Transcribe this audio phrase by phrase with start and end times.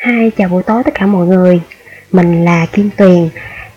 [0.00, 1.60] hai, chào buổi tối tất cả mọi người.
[2.12, 3.28] Mình là Kim Tuyền.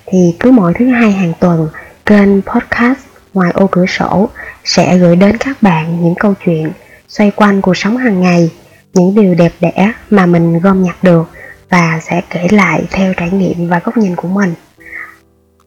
[0.05, 1.69] Thì cứ mỗi thứ hai hàng tuần,
[2.05, 2.99] Kênh podcast
[3.33, 4.29] Ngoài ô cửa sổ
[4.63, 6.71] Sẽ gửi đến các bạn những câu chuyện
[7.07, 8.51] Xoay quanh cuộc sống hàng ngày,
[8.93, 11.29] Những điều đẹp đẽ mà mình gom nhặt được
[11.69, 14.53] Và sẽ kể lại theo trải nghiệm và góc nhìn của mình.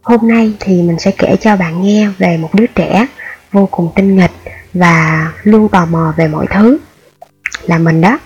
[0.02, 3.07] Hôm nay thì mình sẽ kể cho bạn nghe về một đứa trẻ
[3.52, 4.32] Vô cùng tinh nghịch
[4.75, 6.79] Và luôn tò mò về mọi thứ
[7.62, 8.18] Là mình đó.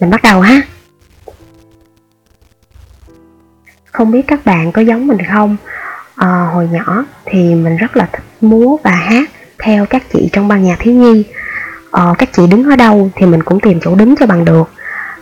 [0.00, 0.62] Mình bắt đầu ha.
[3.92, 5.56] Không biết các bạn có giống mình không?
[6.16, 10.48] À, hồi nhỏ thì mình rất là thích múa và hát theo các chị trong
[10.48, 11.24] ban nhạc thiếu nhi.
[11.90, 14.70] À, các chị đứng ở đâu thì mình cũng tìm chỗ đứng cho bằng được.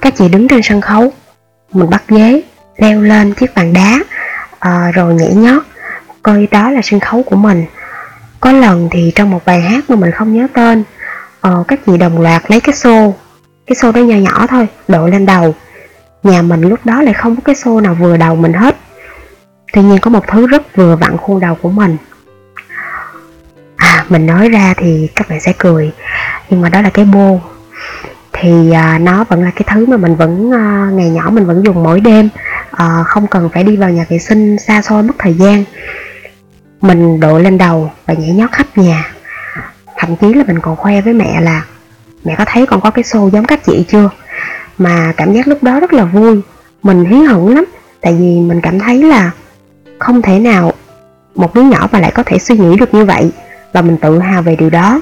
[0.01, 1.12] Các chị đứng trên sân khấu
[1.73, 2.42] mình bắt ghế
[2.77, 3.98] leo lên chiếc bàn đá
[4.59, 5.62] à, rồi nhảy nhót
[6.23, 7.64] coi đó là sân khấu của mình.
[8.41, 10.84] Có lần thì trong một bài hát mà mình không nhớ tên
[11.48, 13.14] uh, các chị đồng loạt lấy cái xô
[13.66, 15.55] cái xô đó nhỏ nhỏ thôi đội lên đầu.
[16.23, 18.77] Nhà mình lúc đó lại không có cái xô nào vừa đầu mình hết.
[19.72, 21.97] Tuy nhiên có một thứ rất vừa vặn khuôn đầu của mình.
[23.77, 25.92] À, mình nói ra thì các bạn sẽ cười
[26.50, 27.41] Nhưng mà đó là cái bô.
[28.33, 31.64] Thì à, nó vẫn là cái thứ mà mình vẫn à, ngày nhỏ mình vẫn
[31.64, 32.28] dùng mỗi đêm.
[32.70, 35.64] À, Không cần phải đi vào nhà vệ sinh xa xôi mất thời gian.
[36.81, 39.12] Mình đội lên đầu và nhảy nhót khắp nhà.
[39.97, 41.62] Thậm chí là mình còn khoe với mẹ là
[42.25, 44.11] Mẹ có thấy con có cái xô giống các chị chưa?
[44.81, 46.41] Mà cảm giác lúc đó rất là vui.
[46.83, 47.64] Mình hí hửng lắm,
[48.00, 49.31] tại vì mình cảm thấy là
[49.98, 50.72] không thể nào
[51.34, 53.31] một đứa nhỏ mà lại có thể suy nghĩ được như vậy
[53.72, 55.00] và mình tự hào về điều đó.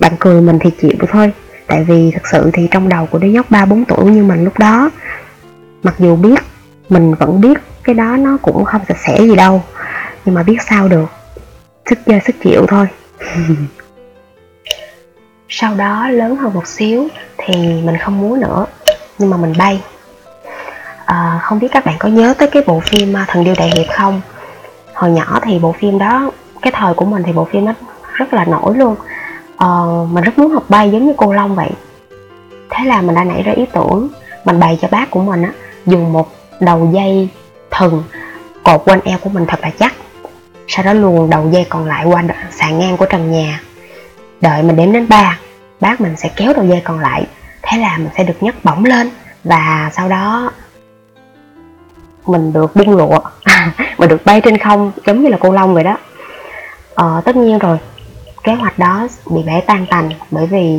[0.00, 1.32] Bạn cười mình thì chịu thôi,
[1.66, 4.44] tại vì thật sự thì trong đầu của đứa nhóc ba, bốn tuổi như mình
[4.44, 4.90] lúc đó,
[5.82, 6.40] mặc dù biết,
[6.88, 9.62] mình vẫn biết cái đó nó cũng không sạch sẽ gì đâu,
[10.24, 11.06] nhưng mà biết sao được.
[11.90, 12.86] Sức chơi, sức chịu thôi.
[15.54, 17.08] sau đó lớn hơn một xíu
[17.38, 18.66] thì mình không múa nữa
[19.18, 19.80] nhưng mà mình bay.
[21.04, 23.70] À, không biết các bạn có nhớ tới cái bộ phim à, thần điêu đại
[23.70, 24.20] hiệp không?
[24.94, 26.30] Hồi nhỏ thì bộ phim đó
[26.62, 27.74] cái thời của mình thì bộ phim nó
[28.12, 28.96] rất là nổi luôn.
[29.56, 29.68] À,
[30.10, 31.70] mình rất muốn học bay giống như cô long vậy.
[32.70, 34.08] Thế là mình đã nảy ra ý tưởng
[34.44, 35.52] mình bày cho bác của mình á
[35.86, 36.28] dùng một
[36.60, 37.28] đầu dây
[37.70, 38.02] thừng
[38.62, 39.94] cột quanh eo của mình thật là chắc.
[40.68, 43.60] Sau đó luồn đầu dây còn lại qua sàn ngang của trần nhà
[44.42, 45.38] đợi mình đếm đến ba
[45.80, 47.26] bác mình sẽ kéo đầu dây còn lại.
[47.62, 49.10] Thế là mình sẽ được nhấc bổng lên
[49.44, 50.50] và sau đó
[52.26, 53.18] mình được biên lụa.
[53.98, 55.98] Mình được bay trên không giống như là cô long vậy đó.
[56.94, 57.78] Ờ, tất nhiên rồi
[58.42, 60.78] kế hoạch đó bị bẻ tan tành bởi vì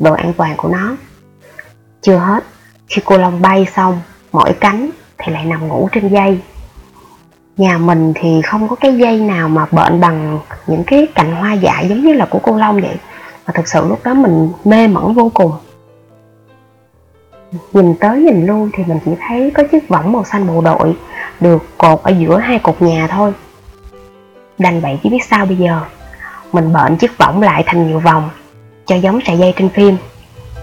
[0.00, 0.96] độ an toàn của nó.
[2.02, 2.44] Chưa hết
[2.88, 4.00] khi cô long bay xong
[4.32, 6.40] mỗi cánh thì lại nằm ngủ trên dây
[7.56, 11.52] nhà mình thì không có cái dây nào mà bệnh bằng những cái cành hoa
[11.52, 12.96] dại giống như là của cô long vậy.
[13.46, 15.52] Và thực sự lúc đó mình mê mẩn vô cùng.
[17.72, 20.96] Nhìn tới nhìn lui thì mình chỉ thấy có chiếc võng màu xanh bộ đội
[21.40, 23.32] được cột ở giữa hai cột nhà thôi.
[24.58, 25.80] Đành vậy chứ biết sao bây giờ.
[26.52, 28.30] Mình bệnh chiếc võng lại thành nhiều vòng,
[28.86, 29.96] cho giống sợi dây trên phim.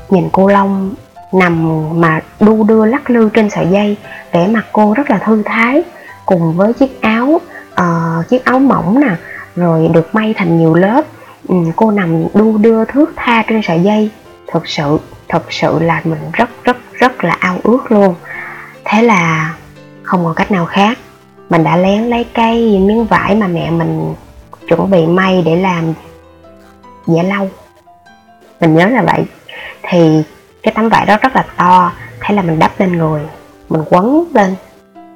[0.09, 0.93] Nhìn cô long
[1.33, 3.97] nằm mà đu đưa lắc lư trên sợi dây,
[4.31, 5.83] vẻ mặt cô rất là thư thái
[6.25, 7.41] cùng với chiếc áo
[7.73, 9.15] uh, chiếc áo mỏng nè
[9.55, 11.01] rồi được may thành nhiều lớp.
[11.47, 14.09] Ừ, cô nằm đu đưa thước tha trên sợi dây.
[14.47, 18.15] Thực sự thực sự là mình rất rất rất là ao ước luôn.
[18.85, 19.55] Thế là
[20.03, 20.97] không còn cách nào khác.
[21.49, 24.15] Mình đã lén lấy cây miếng vải mà mẹ mình
[24.67, 25.93] chuẩn bị may để làm
[27.07, 27.49] giả lâu
[28.61, 29.25] mình nhớ là vậy.
[29.83, 30.23] Thì
[30.63, 33.21] cái tấm vải đó rất là to thế là mình đắp lên người
[33.69, 34.55] mình quấn lên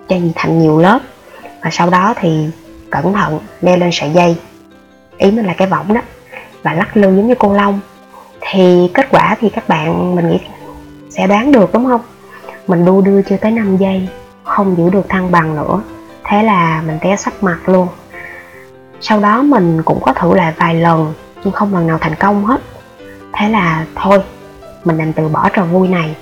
[0.10, 1.00] cho thành nhiều lớp.
[1.64, 2.50] Và sau đó thì
[2.90, 4.38] cẩn thận leo lên sợi dây.
[5.18, 6.02] Ý mình là cái võng đó.
[6.64, 7.80] Và lắc lư giống như cô long
[8.42, 10.40] thì kết quả thì các bạn, mình nghĩ
[11.10, 12.02] sẽ đoán được, đúng không?
[12.68, 14.08] Mình đu đưa chưa tới 5 giây,
[14.44, 15.82] không giữ được thăng bằng nữa.
[16.24, 17.88] Thế là mình té sắp mặt luôn.
[19.02, 21.14] Sau đó mình cũng có thử lại vài lần,
[21.44, 22.62] nhưng không lần nào thành công hết.
[23.34, 24.24] Thế là thôi,
[24.84, 26.16] mình đành từ bỏ trò vui này.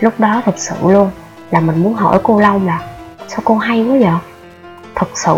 [0.00, 1.10] Lúc đó thật sự luôn
[1.50, 2.80] là mình muốn hỏi cô long là
[3.32, 4.20] sao cô hay quá vậy?
[4.94, 5.34] Thật sự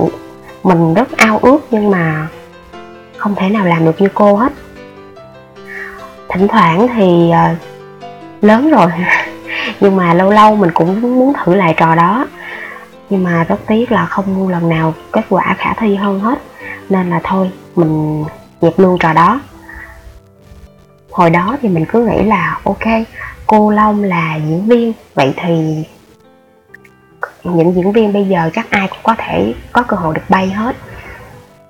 [0.62, 2.28] mình rất ao ước nhưng mà
[3.16, 4.52] không thể nào làm được như cô hết.
[6.28, 7.58] Thỉnh thoảng thì uh,
[8.44, 8.86] lớn rồi
[9.80, 12.26] nhưng mà lâu lâu mình cũng muốn thử lại trò đó.
[13.10, 16.38] Nhưng mà rất tiếc là không lần nào kết quả khả thi hơn hết.
[16.88, 18.24] Nên là thôi mình
[18.60, 19.40] dẹp luôn trò đó.
[21.10, 23.06] Hồi đó thì mình cứ nghĩ là ok
[23.46, 25.84] cô long là diễn viên vậy thì
[27.44, 30.50] những diễn viên bây giờ chắc ai cũng có thể có cơ hội được bay
[30.50, 30.76] hết.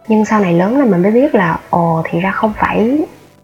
[0.08, 2.98] Nhưng sau này lớn là mình mới biết là ồ thì ra không phải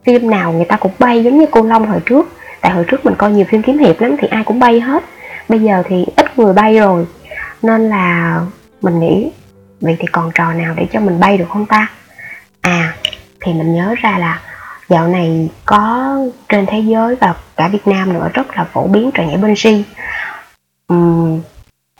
[0.04, 2.28] phim nào người ta cũng bay giống như cô long hồi trước.
[2.60, 5.04] Tại hồi trước mình coi nhiều phim kiếm hiệp lắm thì ai cũng bay hết.
[5.48, 7.06] Bây giờ thì ít người bay rồi.
[7.62, 8.40] Nên là
[8.82, 9.30] mình nghĩ
[9.80, 11.88] vậy thì còn trò nào để cho mình bay được không ta?
[12.60, 12.94] À
[13.40, 14.40] thì mình nhớ ra là
[14.88, 16.16] dạo này có
[16.48, 19.82] trên thế giới và cả Việt Nam nữa rất là phổ biến trò nhảy bungee
[20.92, 21.40] uhm,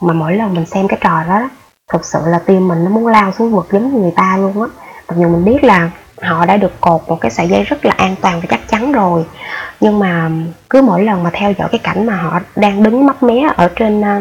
[0.01, 1.49] mà mỗi lần mình xem cái trò đó,
[1.93, 4.63] thực sự là tim mình nó muốn lao xuống vực giống như người ta luôn
[4.63, 4.69] á.
[5.09, 5.91] Mặc dù mình biết là
[6.23, 8.93] họ đã được cột một cái sợi dây rất là an toàn và chắc chắn
[8.93, 9.25] rồi,
[9.81, 10.31] nhưng mà
[10.71, 13.69] cứ mỗi lần mà theo dõi cái cảnh mà họ đang đứng mấp mé ở
[13.77, 14.21] trên ờ,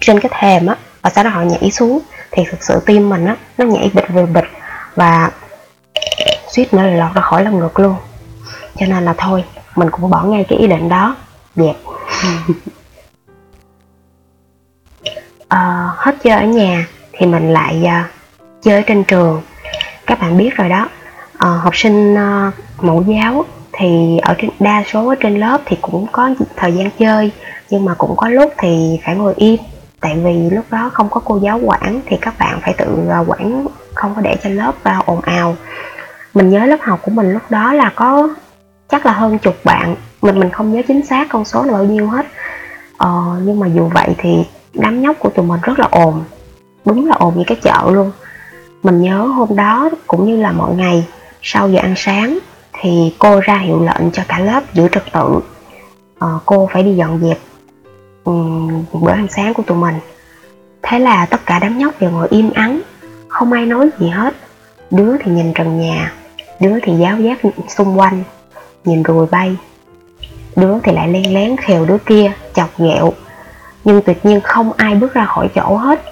[0.00, 1.98] trên cái thềm á, và sau đó họ nhảy xuống,
[2.30, 4.48] thì thực sự tim mình á, nó nhảy bịch vừa bịch
[4.94, 5.30] và
[6.48, 7.96] suýt nữa là lọt ra khỏi lồng ngực luôn.
[8.76, 9.44] Cho nên là thôi,
[9.76, 11.16] mình cũng bỏ ngay cái ý định đó.
[11.56, 11.76] Dẹp
[12.22, 12.54] ừ
[15.54, 18.10] uh, hết chơi ở nhà thì mình lại uh,
[18.62, 19.42] chơi trên trường.
[20.06, 20.88] Các bạn biết rồi đó.
[21.34, 22.54] Uh, học sinh uh,
[22.84, 26.90] mẫu giáo thì ở trên đa số ở trên lớp thì cũng có thời gian
[26.98, 27.30] chơi
[27.70, 29.56] nhưng mà cũng có lúc thì phải ngồi im.
[30.00, 32.86] Tại vì lúc đó không có cô giáo quản thì các bạn phải tự
[33.26, 35.56] quản không có để cho lớp vào ồn ào.
[36.34, 38.28] Mình nhớ lớp học của mình lúc đó là có
[38.88, 39.96] chắc là hơn chục bạn.
[40.22, 42.26] Mình mình không nhớ chính xác con số là bao nhiêu hết.
[42.96, 44.44] Ờ, nhưng mà dù vậy thì
[44.78, 46.24] đám nhóc của tụi mình rất là ồn.
[46.84, 48.12] Đúng là ồn như cái chợ luôn.
[48.82, 51.04] Mình nhớ hôm đó cũng như là mọi ngày
[51.42, 52.38] sau giờ ăn sáng
[52.80, 55.40] thì cô ra hiệu lệnh cho cả lớp giữ trật tự.
[56.18, 57.38] À, cô phải đi dọn dẹp
[58.24, 59.94] um, bữa ăn sáng của tụi mình.
[60.82, 62.80] Thế là tất cả đám nhóc đều ngồi im ắng
[63.28, 64.34] không ai nói gì hết.
[64.90, 66.12] Đứa thì nhìn trần nhà
[66.60, 67.38] đứa thì giáo giác
[67.68, 68.22] xung quanh
[68.84, 69.56] nhìn ruồi bay.
[70.56, 73.12] Đứa thì lại len lén khều đứa kia chọc ghẹo
[73.84, 76.02] nhưng tuyệt nhiên không ai bước ra khỏi chỗ hết.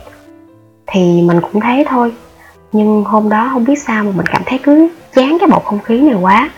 [0.86, 2.12] Thì mình cũng thế thôi.
[2.72, 5.80] Nhưng hôm đó không biết sao mà mình cảm thấy cứ chán cái bầu không
[5.80, 6.50] khí này quá.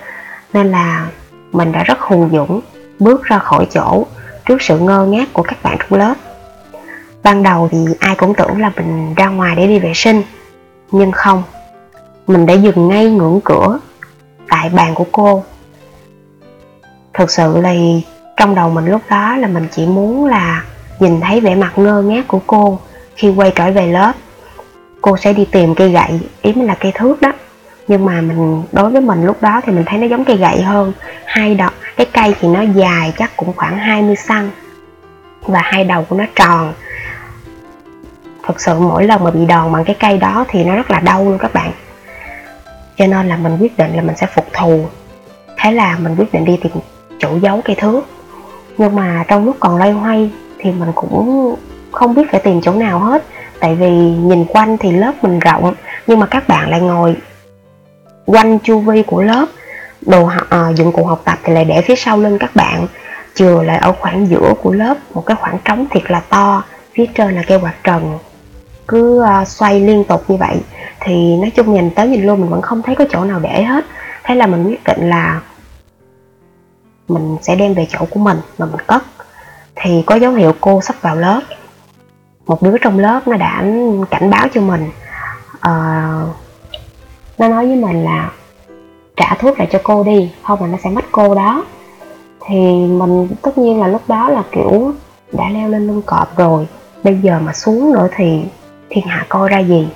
[0.52, 1.06] Nên là
[1.52, 2.60] mình đã rất hùng dũng
[2.98, 4.06] bước ra khỏi chỗ
[4.46, 6.14] trước sự ngơ ngác của các bạn trong lớp.
[7.22, 10.22] Ban đầu thì ai cũng tưởng là mình ra ngoài để đi vệ sinh.
[10.92, 11.42] Nhưng không,
[12.26, 13.78] mình đã dừng ngay ngưỡng cửa
[14.48, 15.44] tại bàn của cô.
[17.14, 17.72] Thực sự là
[18.36, 20.64] trong đầu mình lúc đó là mình chỉ muốn là
[20.98, 22.78] nhìn thấy vẻ mặt ngơ ngác của cô
[23.16, 24.12] khi quay trở về lớp.
[25.00, 27.32] Cô sẽ đi tìm cây gậy, ý là cây thước đó.
[27.88, 30.62] Nhưng mà mình, đối với mình lúc đó thì mình thấy nó giống cây gậy
[30.62, 30.92] hơn.
[31.24, 34.34] Hai đầu, cái cây thì nó dài chắc cũng khoảng 20 cm
[35.42, 36.72] và hai đầu của nó tròn.
[38.46, 41.00] Thực sự mỗi lần mà bị đòn bằng cái cây đó thì nó rất là
[41.00, 41.72] đau luôn các bạn.
[42.96, 44.86] Cho nên là mình quyết định là mình sẽ phục thù.
[45.56, 46.72] Thế là mình quyết định đi tìm
[47.18, 48.02] chỗ giấu cây thước.
[48.78, 51.56] Nhưng mà trong lúc còn loay hoay thì mình cũng
[51.92, 53.24] không biết phải tìm chỗ nào hết.
[53.60, 55.74] Tại vì nhìn quanh thì lớp mình rộng
[56.06, 57.16] nhưng mà các bạn lại ngồi
[58.26, 59.46] quanh chu vi của lớp.
[60.00, 62.86] Đồ uh, dụng cụ học tập thì lại để phía sau lưng các bạn
[63.34, 66.62] chừa lại ở khoảng giữa của lớp một cái khoảng trống thiệt là to
[66.94, 68.18] phía trên là cây quạt trần.
[68.88, 70.56] Cứ à, xoay liên tục như vậy
[71.00, 73.62] thì nói chung nhìn tới nhìn luôn mình vẫn không thấy có chỗ nào để
[73.62, 73.84] hết.
[74.24, 75.40] Thế là mình quyết định là
[77.08, 79.02] mình sẽ đem về chỗ của mình mà mình cất
[79.80, 81.40] thì có dấu hiệu cô sắp vào lớp.
[82.46, 83.64] Một đứa trong lớp nó đã
[84.10, 84.90] cảnh báo cho mình
[85.56, 86.36] uh,
[87.38, 88.30] nó nói với mình là
[89.16, 91.64] trả thuốc lại cho cô đi không là nó sẽ mất cô đó.
[92.46, 94.92] Thì mình tất nhiên là lúc đó là kiểu
[95.32, 96.68] đã leo lên lưng cọp rồi.
[97.02, 98.44] Bây giờ mà xuống nữa thì
[98.90, 99.88] thiên hạ coi ra gì?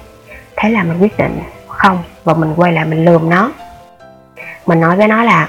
[0.56, 3.50] Thế là mình quyết định không và mình quay lại mình lườm nó.
[4.66, 5.48] Mình nói với nó là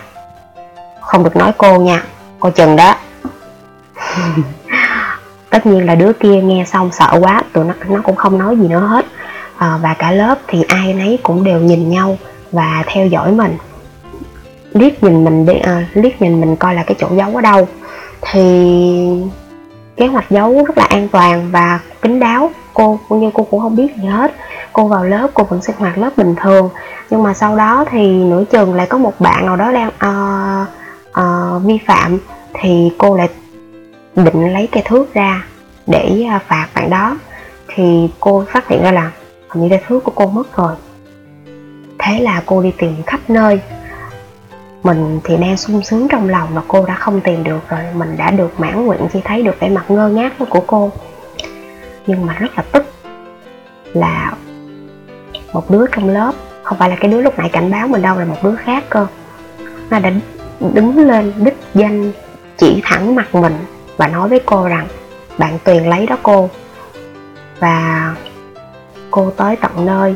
[1.01, 2.03] không được nói cô nha
[2.39, 2.95] cô chừng đó.
[5.49, 8.57] tất nhiên là đứa kia nghe xong sợ quá tụi nó nó cũng không nói
[8.57, 9.05] gì nữa hết.
[9.57, 12.17] À, và cả lớp thì ai nấy cũng đều nhìn nhau
[12.51, 13.57] và theo dõi mình.
[14.73, 17.67] Liếc nhìn mình đi à, liếc nhìn mình coi là cái chỗ giấu ở đâu.
[18.21, 19.23] Thì
[19.95, 22.51] kế hoạch giấu rất là an toàn và kín đáo.
[22.73, 24.31] Cô cũng như cô cũng không biết gì hết.
[24.73, 26.69] Cô vào lớp cô vẫn sinh hoạt lớp bình thường.
[27.09, 30.67] Nhưng mà sau đó thì nửa chừng lại có một bạn nào đó đang uh,
[31.19, 32.19] uh, vi phạm.
[32.53, 33.29] Thì cô lại
[34.15, 35.45] định lấy cây thước ra
[35.87, 37.17] để à, phạt bạn đó,
[37.67, 39.11] thì cô phát hiện ra là
[39.49, 40.75] hình như cây thước của cô mất rồi.
[41.99, 43.59] Thế là cô đi tìm khắp nơi.
[44.83, 47.79] Mình thì đang sung sướng trong lòng mà cô đã không tìm được rồi.
[47.93, 50.91] Mình đã được mãn nguyện khi thấy được vẻ mặt ngơ ngác của cô.
[52.07, 52.85] Nhưng mà rất là tức
[53.93, 54.33] là
[55.53, 58.19] một đứa trong lớp, không phải là cái đứa lúc nãy cảnh báo mình đâu,
[58.19, 59.07] là một đứa khác cơ.
[59.89, 60.11] Nó đã
[60.73, 62.11] đứng lên đích danh
[62.57, 63.53] chỉ thẳng mặt mình
[63.97, 64.87] và nói với cô rằng
[65.37, 66.49] bạn tuyền lấy đó cô.
[67.59, 68.15] Và
[69.11, 70.15] cô tới tận nơi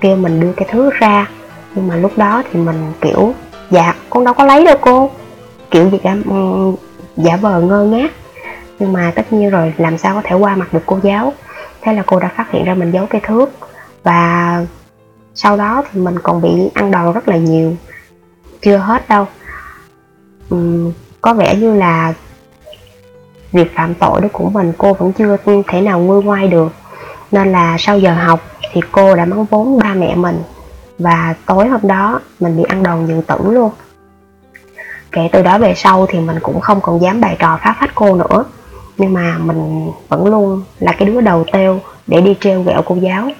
[0.00, 1.26] kêu mình đưa cái thứ ra.
[1.74, 3.34] Nhưng mà lúc đó thì mình kiểu
[3.70, 5.10] dạ con đâu có lấy đâu cô.
[5.70, 6.72] Kiểu gì cả ừ,
[7.16, 8.12] giả vờ ngơ ngác.
[8.78, 11.32] Nhưng mà tất nhiên rồi làm sao có thể qua mặt được cô giáo?
[11.82, 13.50] Thế là cô đã phát hiện ra mình giấu cây thước.
[14.02, 14.64] Và
[15.34, 17.76] sau đó thì mình còn bị ăn đòn rất là nhiều.
[18.62, 19.26] Chưa hết đâu.
[20.54, 22.14] Uhm, có vẻ như là
[23.52, 25.36] việc phạm tội đó của mình cô vẫn chưa
[25.68, 26.72] thể nào nguôi ngoai được.
[27.30, 28.40] Nên là sau giờ học
[28.72, 30.42] thì cô đã mắng vốn ba mẹ mình.
[30.98, 33.70] Và tối hôm đó, mình bị ăn đòn dự tử luôn.
[35.12, 37.94] Kể từ đó về sau thì mình cũng không còn dám bày trò phá phách
[37.94, 38.44] cô nữa.
[38.98, 42.96] Nhưng mà mình vẫn luôn là cái đứa đầu têu để đi treo ghẹo cô
[42.96, 43.30] giáo.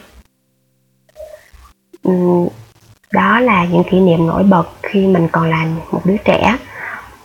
[3.12, 6.56] Đó là những kỷ niệm nổi bật khi mình còn là một đứa trẻ.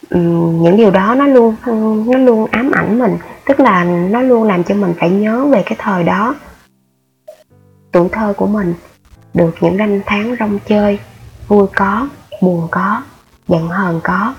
[0.09, 0.19] Ừ,
[0.61, 3.17] những điều đó nó luôn ừ, nó luôn ám ảnh mình.
[3.45, 6.35] Tức là nó luôn làm cho mình phải nhớ về cái thời đó.
[7.91, 8.73] Tuổi thơ của mình
[9.33, 10.99] được những năm tháng rong chơi
[11.47, 12.07] vui có
[12.41, 13.01] buồn có
[13.47, 14.33] giận hờn có.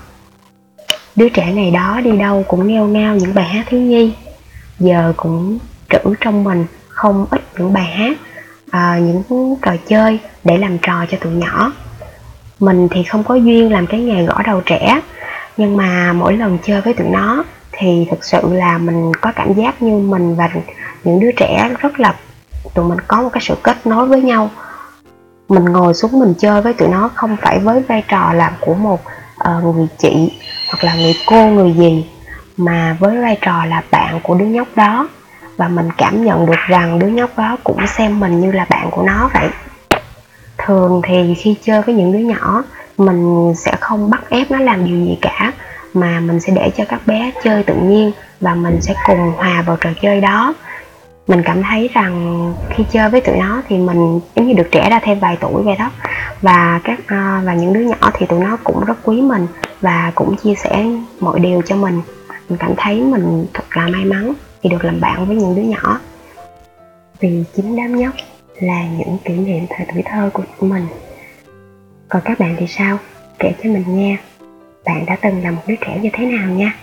[1.15, 4.13] Đứa trẻ ngày đó đi đâu cũng nghêu ngao những bài hát thiếu nhi.
[4.79, 5.59] Giờ cũng
[5.89, 8.17] trữ trong mình không ít những bài hát
[8.71, 11.71] à, những trò chơi để làm trò cho tụi nhỏ.
[12.59, 15.01] Mình thì không có duyên làm cái nghề gõ đầu trẻ
[15.57, 19.53] nhưng mà mỗi lần chơi với tụi nó thì thực sự là mình có cảm
[19.53, 20.49] giác như mình và
[21.03, 22.15] những đứa trẻ rất là
[22.73, 24.49] tụi mình có một cái sự kết nối với nhau.
[25.49, 28.73] Mình ngồi xuống mình chơi với tụi nó không phải với vai trò làm của
[28.73, 29.01] một
[29.49, 30.31] uh, người chị
[30.67, 32.09] hoặc là người cô người gì
[32.57, 35.07] mà với vai trò là bạn của đứa nhóc đó.
[35.57, 38.91] Và mình cảm nhận được rằng đứa nhóc đó cũng xem mình như là bạn
[38.91, 39.49] của nó vậy.
[40.57, 42.63] Thường thì khi chơi với những đứa nhỏ
[42.97, 45.53] mình sẽ không bắt ép nó làm điều gì cả,
[45.93, 48.11] mà mình sẽ để cho các bé chơi tự nhiên
[48.41, 50.53] và mình sẽ cùng hòa vào trò chơi đó.
[51.27, 54.89] Mình cảm thấy rằng khi chơi với tụi nó thì mình giống như được trẻ
[54.89, 55.91] ra thêm vài tuổi vậy đó.
[56.41, 59.47] Và các à, và những đứa nhỏ thì tụi nó cũng rất quý mình
[59.81, 60.85] và cũng chia sẻ
[61.19, 62.01] mọi điều cho mình.
[62.49, 65.61] Mình cảm thấy mình thật là may mắn khi được làm bạn với những đứa
[65.61, 65.99] nhỏ.
[67.19, 68.13] Vì chính đám nhóc
[68.59, 70.87] là những kỷ niệm thời tuổi thơ của mình
[72.09, 72.99] còn các bạn thì sao?
[73.39, 74.17] Kể cho mình nghe.
[74.85, 76.75] Bạn đã từng là một đứa trẻ như thế nào nha?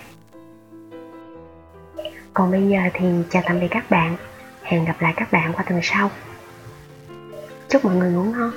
[2.33, 4.15] Còn bây giờ thì chào tạm biệt các bạn.
[4.63, 6.11] Hẹn gặp lại các bạn qua tuần sau.
[7.69, 8.51] Chúc mọi người ngủ ngon.